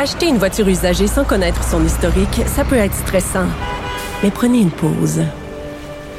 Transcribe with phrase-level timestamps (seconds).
[0.00, 3.48] Acheter une voiture usagée sans connaître son historique, ça peut être stressant.
[4.22, 5.22] Mais prenez une pause.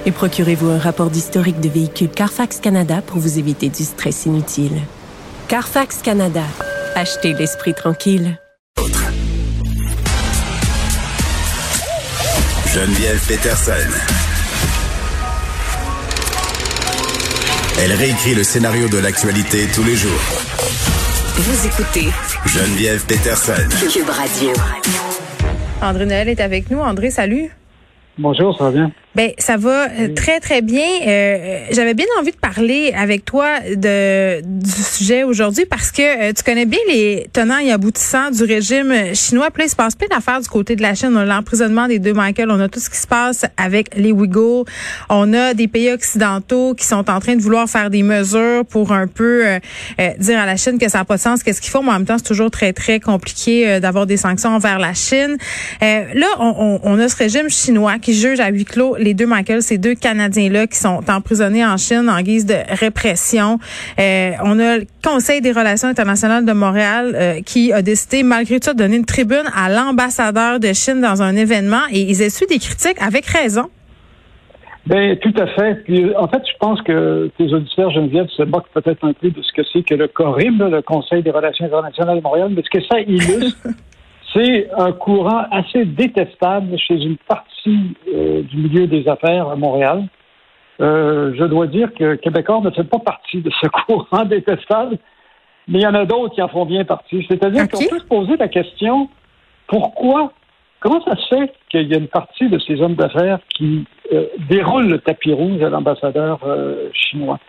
[0.06, 4.82] Et procurez-vous un rapport d'historique de véhicule Carfax Canada pour vous éviter du stress inutile.
[5.48, 6.44] Carfax Canada.
[6.94, 8.38] Achetez l'esprit tranquille.
[12.74, 13.72] Geneviève Peterson.
[17.80, 20.99] Elle réécrit le scénario de l'actualité tous les jours.
[21.42, 22.10] Vous écoutez
[22.48, 23.54] Geneviève Peterson.
[23.90, 24.50] Cube Radio.
[25.82, 26.80] André Noël est avec nous.
[26.80, 27.50] André, salut.
[28.18, 28.92] Bonjour, ça va bien?
[29.16, 30.86] Ben ça va euh, très très bien.
[31.08, 36.32] Euh, J'avais bien envie de parler avec toi de du sujet aujourd'hui parce que euh,
[36.32, 39.50] tu connais bien les tenants et aboutissants du régime chinois.
[39.50, 41.10] Puis là, il se passe plein d'affaires du côté de la Chine.
[41.14, 42.52] On a l'emprisonnement des deux Michael.
[42.52, 44.66] On a tout ce qui se passe avec les Ouïghours.
[45.10, 48.92] On a des pays occidentaux qui sont en train de vouloir faire des mesures pour
[48.92, 49.60] un peu euh,
[50.20, 51.42] dire à la Chine que ça n'a pas de sens.
[51.42, 51.82] Qu'est-ce qu'ils font?
[51.82, 55.38] Mais en même temps, c'est toujours très très compliqué d'avoir des sanctions envers la Chine.
[55.82, 59.26] là, on, on, on, a ce régime chinois qui juge à huis clos les deux
[59.26, 63.60] Michael, ces deux Canadiens-là qui sont emprisonnés en Chine en guise de répression.
[64.00, 68.60] Euh, on a le Conseil des relations internationales de Montréal euh, qui a décidé, malgré
[68.60, 72.48] tout, de donner une tribune à l'ambassadeur de Chine dans un événement et ils essuient
[72.48, 73.70] des critiques avec raison.
[74.86, 75.84] Ben tout à fait.
[75.84, 79.42] Puis, en fait, je pense que tes auditeurs, Geneviève, se moquent peut-être un peu de
[79.42, 82.70] ce que c'est que le CORIM, le Conseil des relations internationales de Montréal, mais ce
[82.70, 83.56] que ça illustre,
[84.34, 90.06] c'est un courant assez détestable chez une partie euh, du milieu des affaires à Montréal.
[90.82, 94.98] Euh, je dois dire que Québécois ne fait pas partie de ce courant détestable,
[95.68, 97.26] mais il y en a d'autres qui en font bien partie.
[97.28, 99.10] C'est-à-dire qu'on peut se poser la question
[99.68, 100.32] pourquoi,
[100.80, 104.26] comment ça se fait qu'il y a une partie de ces hommes d'affaires qui euh,
[104.48, 106.40] déroulent le tapis rouge à l'ambassadeur
[106.94, 107.40] chinois?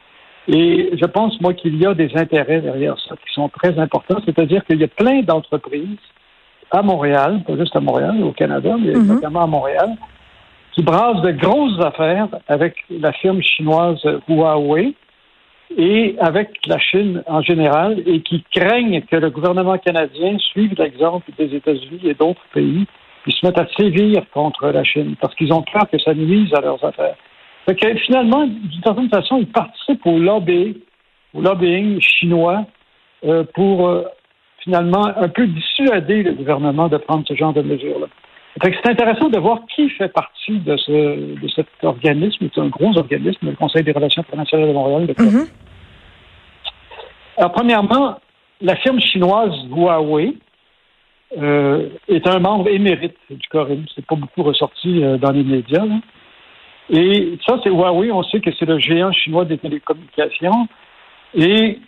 [0.48, 4.20] Et je pense, moi, qu'il y a des intérêts derrière ça qui sont très importants.
[4.24, 5.98] C'est-à-dire qu'il y a plein d'entreprises
[6.70, 9.06] à Montréal, pas juste à Montréal, au Canada, mais mhm.
[9.06, 9.96] notamment à Montréal,
[10.72, 14.94] qui brassent de grosses affaires avec la firme chinoise Huawei
[15.76, 21.30] et avec la Chine en général et qui craignent que le gouvernement canadien suive l'exemple
[21.38, 22.86] des États-Unis et d'autres pays
[23.24, 26.52] qui se mettent à sévir contre la Chine parce qu'ils ont peur que ça nuise
[26.54, 27.16] à leurs affaires.
[27.66, 30.82] Fait que finalement, d'une certaine façon, ils participent au lobby,
[31.34, 32.64] au lobbying chinois
[33.24, 34.04] euh, pour euh,
[34.62, 38.06] finalement un peu dissuader le gouvernement de prendre ce genre de mesures-là.
[38.62, 42.48] C'est intéressant de voir qui fait partie de, ce, de cet organisme.
[42.52, 45.06] C'est un gros organisme, le Conseil des relations internationales de Montréal.
[45.06, 45.48] Mm-hmm.
[47.38, 48.18] Alors, premièrement,
[48.60, 50.34] la firme chinoise Huawei
[51.38, 53.84] euh, est un membre émérite du CORIM.
[53.94, 55.86] C'est pas beaucoup ressorti euh, dans les médias.
[56.90, 58.10] Et ça, c'est Huawei.
[58.10, 60.66] On sait que c'est le géant chinois des télécommunications.
[61.34, 61.78] Et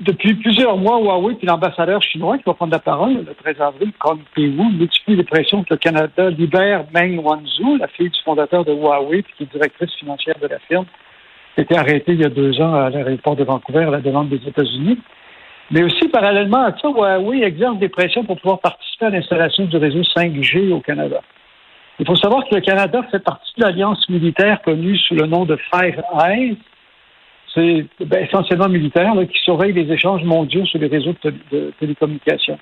[0.00, 3.92] depuis plusieurs mois, Huawei puis l'ambassadeur chinois qui va prendre la parole le 13 avril,
[3.98, 8.64] Kong Pei-Wu, multiplie les pressions que le Canada libère Meng Wanzhou, la fille du fondateur
[8.64, 10.84] de Huawei puis qui est directrice financière de la firme,
[11.54, 14.00] qui a été arrêtée il y a deux ans à l'aéroport de Vancouver à la
[14.00, 14.98] demande des États-Unis.
[15.72, 19.76] Mais aussi, parallèlement à ça, Huawei exerce des pressions pour pouvoir participer à l'installation du
[19.76, 21.20] réseau 5G au Canada.
[21.98, 25.44] Il faut savoir que le Canada fait partie de l'alliance militaire connue sous le nom
[25.44, 26.56] de Five Eyes,
[27.58, 32.58] ben, essentiellement militaire, qui surveille les échanges mondiaux sur les réseaux de, télécommunications.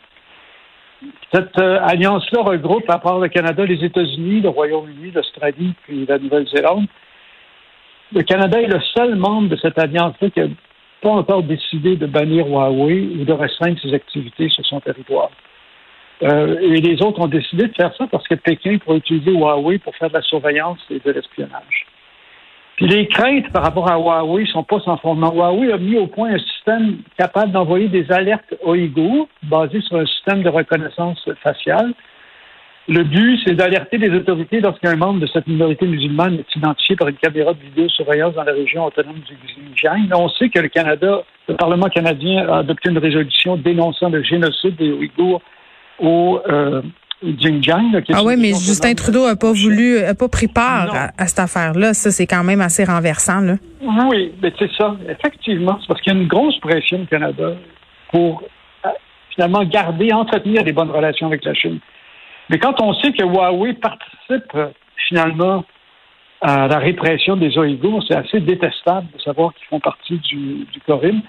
[1.32, 6.18] Cette euh, alliance-là regroupe, à part le Canada, les États-Unis, le Royaume-Uni, l'Australie, puis la
[6.18, 6.86] Nouvelle-Zélande.
[8.12, 10.46] Le Canada est le seul membre de cette alliance-là qui n'a
[11.02, 15.30] pas encore décidé de bannir Huawei ou de restreindre ses activités sur son territoire.
[16.22, 19.78] Euh, et les autres ont décidé de faire ça parce que Pékin pourrait utiliser Huawei
[19.78, 21.85] pour faire de la surveillance et de l'espionnage.
[22.76, 25.32] Puis les craintes par rapport à Huawei sont pas sans fondement.
[25.32, 30.06] Huawei a mis au point un système capable d'envoyer des alertes Ouïghours basé sur un
[30.06, 31.94] système de reconnaissance faciale.
[32.88, 37.08] Le but, c'est d'alerter les autorités lorsqu'un membre de cette minorité musulmane est identifié par
[37.08, 40.08] une caméra de vidéosurveillance dans la région autonome du Xinjiang.
[40.14, 44.76] On sait que le Canada, le Parlement canadien a adopté une résolution dénonçant le génocide
[44.76, 45.42] des Ouïghours
[45.98, 46.82] au, euh,
[47.22, 51.94] ah oui, mais Justin Trudeau n'a pas voulu, a pas pris part à, cette affaire-là.
[51.94, 53.54] Ça, c'est quand même assez renversant, là.
[53.80, 54.96] Oui, mais c'est ça.
[55.08, 57.54] Effectivement, c'est parce qu'il y a une grosse pression au Canada
[58.12, 58.42] pour
[58.84, 58.90] euh,
[59.34, 61.78] finalement garder, entretenir des bonnes relations avec la Chine.
[62.50, 64.68] Mais quand on sait que Huawei participe euh,
[65.08, 65.64] finalement
[66.42, 70.80] à la répression des Ouïghours, c'est assez détestable de savoir qu'ils font partie du, du
[70.86, 71.22] Corim.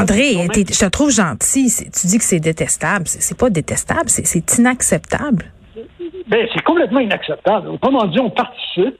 [0.00, 1.72] André, je te trouve gentil.
[1.92, 3.04] Tu dis que c'est détestable.
[3.06, 5.46] C'est pas détestable, c'est inacceptable.
[6.28, 7.68] Ben, c'est complètement inacceptable.
[7.68, 8.98] Autrement dit, on participe,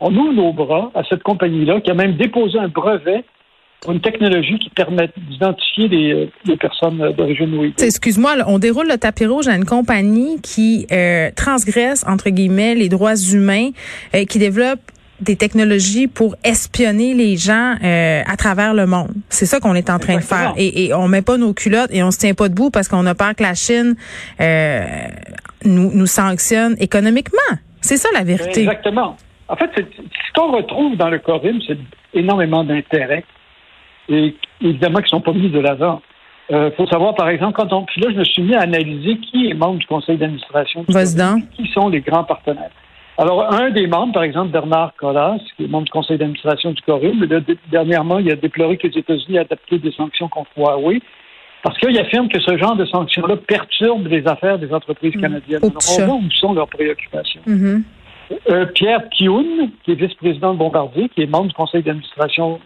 [0.00, 3.24] on ouvre nos bras à cette compagnie-là qui a même déposé un brevet
[3.92, 7.84] une technologie qui permet d'identifier les, les, personnes d'origine ouïghour.
[7.84, 12.88] Excuse-moi, on déroule le tapis rouge à une compagnie qui euh, transgresse, entre guillemets, les
[12.88, 13.70] droits humains,
[14.14, 14.80] euh, qui développe
[15.24, 19.12] des technologies pour espionner les gens euh, à travers le monde.
[19.28, 20.54] C'est ça qu'on est en train de faire.
[20.56, 23.06] Et, et on met pas nos culottes et on se tient pas debout parce qu'on
[23.06, 23.96] a peur que la Chine
[24.40, 24.84] euh,
[25.64, 27.58] nous, nous sanctionne économiquement.
[27.80, 28.60] C'est ça la vérité.
[28.60, 29.16] Exactement.
[29.48, 31.78] En fait, ce qu'on retrouve dans le Corim, c'est
[32.14, 33.24] énormément d'intérêts
[34.08, 36.00] et évidemment qui sont pas mis de l'avant.
[36.50, 37.84] Il euh, faut savoir, par exemple, quand on.
[37.84, 40.84] Puis là, je me suis mis à analyser qui est membre du conseil d'administration.
[41.56, 42.70] Qui sont les grands partenaires.
[43.16, 46.82] Alors, un des membres, par exemple, Bernard Collas, qui est membre du conseil d'administration du
[46.82, 47.26] Corim,
[47.70, 51.00] dernièrement, il a déploré que les États-Unis aient adapté des sanctions contre Huawei
[51.62, 55.20] parce qu'il affirme que ce genre de sanctions-là perturbe les affaires des entreprises mmh.
[55.20, 55.60] canadiennes.
[55.62, 57.40] Alors, on voit où sont leurs préoccupations.
[57.46, 57.78] Mmh.
[58.50, 62.60] Euh, Pierre Kioun, qui est vice-président de Bombardier, qui est membre du conseil d'administration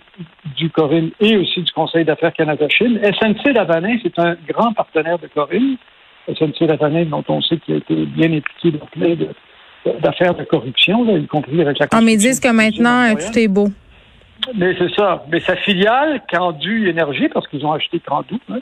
[0.56, 3.00] du Corim et aussi du conseil d'affaires Canada-Chine.
[3.02, 5.76] SNC-Lavanin, c'est un grand partenaire de Corim.
[6.28, 9.14] SNC-Lavanin, dont on sait qu'il a été bien impliqué dans plein
[10.00, 13.48] d'affaires de, corruption, y compris avec la Ah, mais ils disent que maintenant, tout est
[13.48, 13.68] beau.
[14.56, 15.24] Mais c'est ça.
[15.30, 18.60] Mais sa filiale, Candu Énergie, parce qu'ils ont acheté Candu, hein,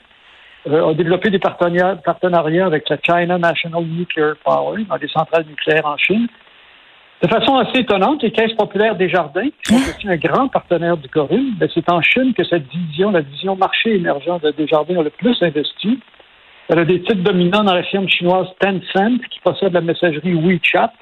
[0.68, 5.86] euh, a développé des partenariats avec la China National Nuclear Power dans des centrales nucléaires
[5.86, 6.26] en Chine.
[7.22, 10.96] De façon assez étonnante, les caisses populaires des jardins, qui sont aussi un grand partenaire
[10.96, 15.00] du Corim, ben, c'est en Chine que cette division, la division marché émergent de Desjardins,
[15.00, 15.98] a le plus investi.
[16.68, 20.92] Elle a des titres dominants dans la firme chinoise Tencent, qui possède la messagerie WeChat.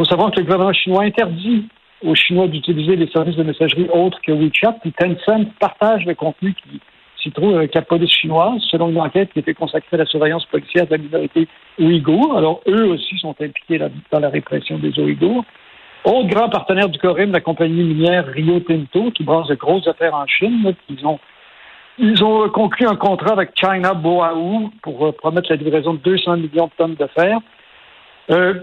[0.00, 1.68] Faut savoir que le gouvernement chinois interdit
[2.02, 6.54] aux Chinois d'utiliser les services de messagerie autres que WeChat, puis Tencent partage le contenu
[6.54, 6.80] qui
[7.22, 10.46] s'y trouve avec la police chinoise, selon une enquête qui était consacrée à la surveillance
[10.46, 11.46] policière de la minorité
[11.78, 12.34] ouïghour.
[12.34, 13.78] Alors, eux aussi sont impliqués
[14.10, 15.44] dans la répression des Ouïghours.
[16.06, 20.14] Autre grand partenaire du Corim, la compagnie minière Rio Tinto, qui brasse de grosses affaires
[20.14, 20.74] en Chine.
[20.88, 21.20] ils ont
[21.98, 26.38] ils ont conclu un contrat avec China Boaou pour euh, promettre la livraison de 200
[26.38, 27.38] millions de tonnes de fer.
[28.30, 28.54] Euh,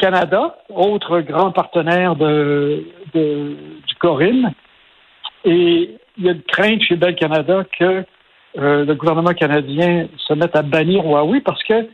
[0.00, 4.50] Canada, autre grand partenaire du Corim.
[5.44, 8.04] Et il y a une crainte chez Bell Canada que
[8.58, 11.88] euh, le gouvernement canadien se mette à bannir Huawei parce que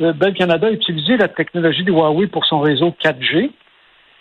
[0.00, 3.50] euh, Canada a utilisé la technologie de Huawei pour son réseau 4G.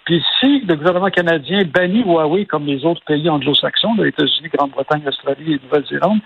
[0.06, 5.02] Puis si le gouvernement canadien bannit Huawei comme les autres pays anglo-saxons, les États-Unis, Grande-Bretagne,
[5.08, 6.20] Australie et Nouvelle-Zélande,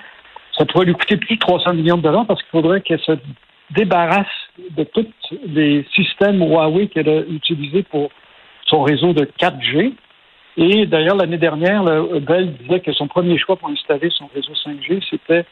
[0.57, 3.13] ça pourrait lui coûter plus de 300 millions de dollars parce qu'il faudrait qu'elle se
[3.71, 4.27] débarrasse
[4.71, 5.07] de tous
[5.45, 8.09] les systèmes Huawei qu'elle a utilisés pour
[8.65, 9.93] son réseau de 4G.
[10.57, 15.03] Et d'ailleurs, l'année dernière, Bell disait que son premier choix pour installer son réseau 5G,
[15.09, 15.45] c'était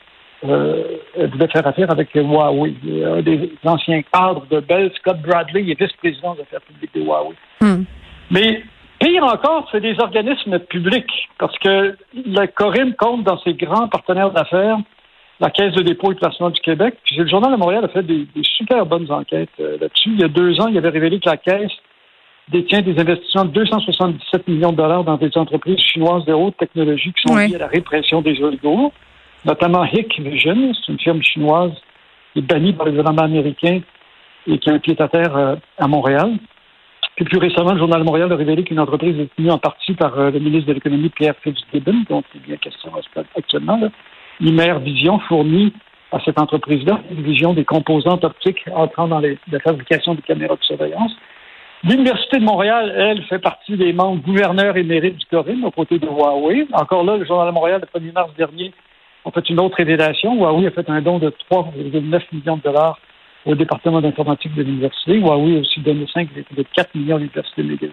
[0.44, 2.74] euh, elle faire affaire avec Huawei.
[3.06, 7.36] Un des anciens cadres de Bell, Scott Bradley, est vice-président des affaires publiques de Huawei.
[7.62, 7.84] Hmm.
[8.32, 8.64] Mais
[9.00, 14.32] pire encore, c'est des organismes publics, parce que le Corinne compte dans ses grands partenaires
[14.32, 14.78] d'affaires
[15.40, 16.96] la Caisse de dépôt et de placement du Québec.
[17.04, 20.12] Puis le Journal de Montréal a fait des, super bonnes enquêtes euh, là-dessus.
[20.14, 21.72] Il y a deux ans, il avait révélé que la Caisse
[22.50, 27.12] détient des investissements de 277 millions de dollars dans des entreprises chinoises de haute technologie
[27.12, 28.94] qui sont liées à la répression des Ouïghours,
[29.46, 31.72] notamment Hick Vision, c'est une firme chinoise
[32.34, 33.82] qui est bannie par le gouvernement américain
[34.48, 36.34] et qui a un pied à terre euh, à Montréal.
[37.16, 39.94] Puis plus récemment, le Journal de Montréal a révélé qu'une entreprise est tenue en partie
[39.94, 42.92] par euh, le ministre de l'Économie, Pierre Fitzgibbon, dont il est bien question
[43.36, 43.80] actuellement.
[44.40, 45.74] L'IMER Vision fournit
[46.12, 50.64] à cette entreprise-là une vision des composantes optiques entrant dans la fabrication des caméras de
[50.64, 51.16] surveillance.
[51.84, 56.08] L'Université de Montréal, elle, fait partie des membres gouverneurs émérites du Corim, aux côtés de
[56.08, 56.68] Huawei.
[56.74, 58.74] Encore là, le Journal de Montréal, le 1er mars dernier,
[59.26, 60.36] a fait une autre révélation.
[60.36, 63.00] Huawei a fait un don de 3,9 millions de dollars
[63.46, 65.18] au département d'informatique de l'université.
[65.18, 67.92] Huawei a aussi donné 5,4 millions à l'université McGill.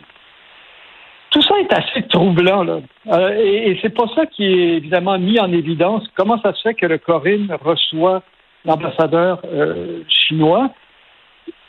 [1.32, 2.80] Tout ça est assez troublant, là.
[3.08, 6.04] Euh, et, c'est pas ça qui est évidemment mis en évidence.
[6.14, 8.22] Comment ça se fait que le Corim reçoit
[8.66, 10.70] l'ambassadeur euh, chinois?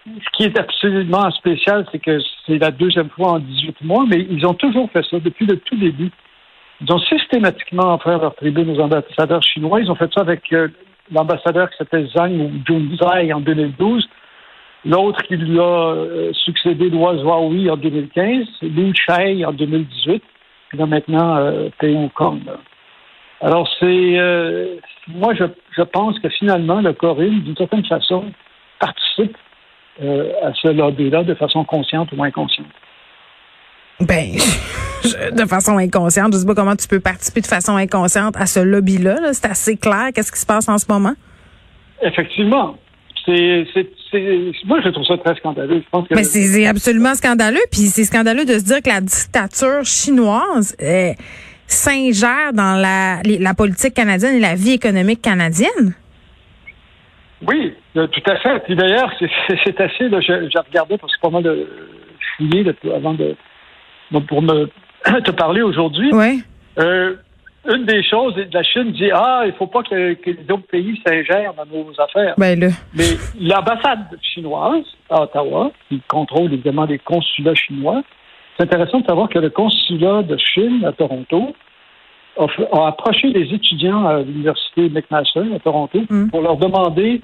[0.06, 4.28] Ce qui est absolument spécial, c'est que c'est la deuxième fois en 18 mois, mais
[4.30, 6.12] ils ont toujours fait ça depuis le tout début.
[6.82, 9.80] Ils ont systématiquement offert leur tribune aux ambassadeurs chinois.
[9.80, 10.68] Ils ont fait ça avec euh,
[11.10, 14.10] l'ambassadeur qui s'appelle Zhang ou Junzai en 2012,
[14.86, 20.24] l'autre qui lui a euh, succédé, Lois Huawei en 2015, Liu Chai en 2018,
[20.70, 22.42] puis là maintenant euh, Hong Kong.
[23.42, 24.76] Alors c'est, euh,
[25.08, 25.44] moi je,
[25.76, 28.26] je pense que finalement le Corée, d'une certaine façon,
[28.80, 29.38] participe
[30.02, 32.66] euh, à ce lobby-là de façon consciente ou inconsciente?
[34.00, 34.32] Ben,
[35.38, 38.60] de façon inconsciente, je sais pas comment tu peux participer de façon inconsciente à ce
[38.60, 39.18] lobby-là.
[39.22, 40.10] -là, c'est assez clair.
[40.14, 41.14] Qu'est-ce qui se passe en ce moment?
[42.02, 42.76] Effectivement.
[43.24, 43.68] C'est,
[44.66, 45.82] moi, je trouve ça très scandaleux.
[45.84, 47.64] Je pense que Mais c'est absolument scandaleux.
[47.72, 50.76] Puis c'est scandaleux de se dire que la dictature chinoise,
[51.68, 55.96] s'ingère dans la, la politique canadienne et la vie économique canadienne?
[57.48, 58.60] Oui, tout à fait.
[58.66, 61.68] Puis d'ailleurs, c'est assez, j'ai regardé parce que pas mal de
[62.38, 63.36] fouillé avant de
[64.28, 64.70] pour me
[65.24, 66.12] te parler aujourd'hui.
[66.14, 66.44] Oui.
[66.80, 67.16] Euh,
[67.66, 71.02] une des choses, la Chine dit Ah, il ne faut pas que, les autres pays
[71.06, 72.36] s'ingèrent dans nos affaires.
[72.38, 72.60] Ben,
[72.94, 73.04] Mais
[73.40, 78.04] l'ambassade chinoise à Ottawa, qui contrôle évidemment les consulats chinois,
[78.58, 81.56] c'est intéressant de savoir que le consulat de Chine à Toronto
[82.38, 86.30] a, approché les étudiants à l'université McMaster à Toronto mm.
[86.30, 87.22] pour leur demander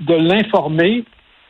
[0.00, 1.04] de l'informer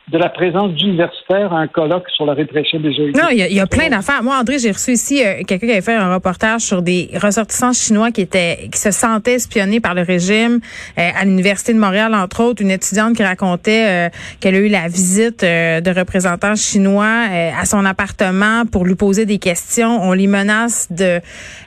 [0.09, 3.11] de la présence d'universitaires à un colloque sur la répression des OIT.
[3.15, 4.23] Non, il y a, plein d'affaires.
[4.23, 7.71] Moi, André, j'ai reçu ici euh, quelqu'un qui avait fait un reportage sur des ressortissants
[7.71, 10.59] chinois qui étaient qui se sentaient espionnés par le régime
[10.97, 14.67] euh, à l'université de Montréal, entre autres, une étudiante qui racontait euh, qu'elle a eu
[14.67, 17.27] la visite de représentants chinois
[17.57, 20.01] à son appartement pour lui poser des questions.
[20.01, 21.19] On les menace de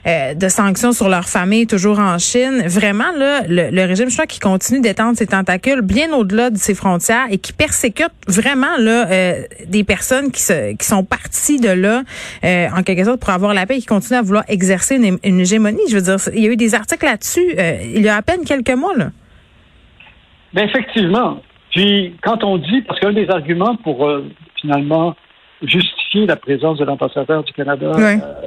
[0.05, 2.63] de sanctions sur leur famille, toujours en Chine.
[2.67, 6.75] Vraiment, là, le, le régime chinois qui continue d'étendre ses tentacules bien au-delà de ses
[6.75, 9.33] frontières et qui persécute vraiment là euh,
[9.67, 12.03] des personnes qui, se, qui sont parties de là
[12.43, 15.39] euh, en quelque sorte pour avoir la paix et qui continuent à vouloir exercer une,
[15.39, 15.81] hégémonie.
[15.89, 18.21] Je veux dire, il y a eu des articles là-dessus euh, il y a à
[18.21, 19.09] peine quelques mois là.
[20.53, 21.41] Ben effectivement.
[21.71, 24.09] Puis quand on dit, parce qu'un des arguments pour
[24.61, 25.15] finalement
[25.61, 27.91] justifier la présence de l'ambassadeur du Canada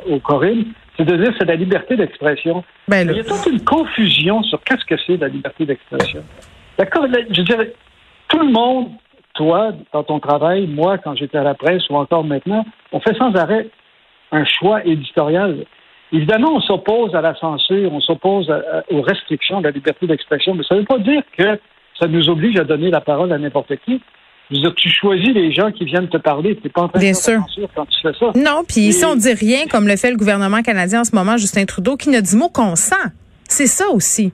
[0.09, 0.65] au Corinne,
[0.97, 2.65] c'est de dire c'est la liberté d'expression.
[2.89, 6.23] Ben, il y a toute une confusion sur qu'est-ce que c'est la liberté d'expression.
[6.79, 7.73] D'accord, je dirais,
[8.29, 8.89] tout le monde
[9.39, 13.17] toi, dans ton travail, moi, quand j'étais à la presse ou encore maintenant, on fait
[13.17, 13.69] sans arrêt
[14.33, 15.65] un choix éditorial.
[16.13, 18.53] Évidemment, on s'oppose à la censure, on s'oppose
[18.91, 21.61] aux restrictions de la liberté d'expression, mais ça ne veut pas dire que
[22.01, 24.03] ça nous oblige à donner la parole à n'importe qui.
[24.51, 26.57] Dire, tu choisis les gens qui viennent te parler.
[26.57, 28.33] Tu n'es pas en train de censure quand tu fais ça.
[28.35, 31.37] Non, puis ici, on dit rien comme le fait le gouvernement canadien en ce moment,
[31.37, 33.13] Justin Trudeau, qui ne dit mot qu'on sent.
[33.45, 34.33] C'est ça aussi.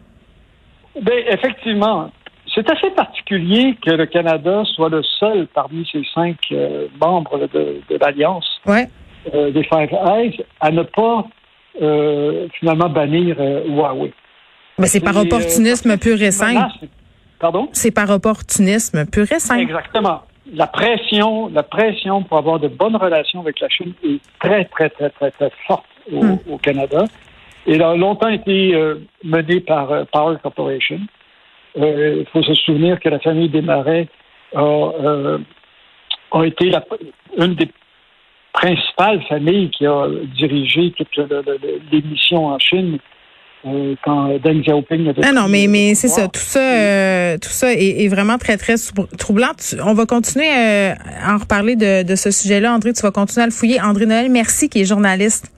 [1.00, 2.10] Bien, effectivement.
[2.54, 7.82] C'est assez particulier que le Canada soit le seul parmi ces cinq euh, membres de,
[8.00, 11.26] l'Alliance euh, des Five Eyes à ne pas
[11.82, 14.12] euh, finalement bannir Huawei.
[14.78, 16.86] Mais c'est par opportunisme pur et simple.
[17.40, 17.68] Pardon?
[17.72, 19.62] C'est par opportunisme pur et simple.
[19.62, 20.22] Exactement.
[20.52, 24.90] La pression, la pression pour avoir de bonnes relations avec la Chine est très, très,
[24.90, 26.38] très, très, très forte au, hmm.
[26.50, 27.04] au Canada.
[27.66, 28.78] Et elle a longtemps été
[29.24, 31.00] menée par Power Corporation.
[31.76, 34.06] Euh, il faut se souvenir que la famille des Marais
[34.54, 35.38] a, euh,
[36.44, 36.70] été
[37.36, 37.68] une des
[38.52, 41.08] principales familles qui a dirigé toute
[41.90, 42.98] l'émission en Chine
[43.66, 48.06] euh, quand Deng Xiaoping Ah non, mais mais c'est ça, tout ça, tout ça est,
[48.08, 48.74] vraiment très très
[49.18, 49.52] troublant.
[49.84, 52.92] on va continuer à en reparler de, de ce sujet-là, André.
[52.92, 53.80] Tu vas continuer à le fouiller.
[53.80, 55.53] André Noël, merci, qui est journaliste.